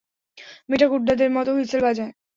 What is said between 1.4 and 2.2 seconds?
Whistle বাজায়!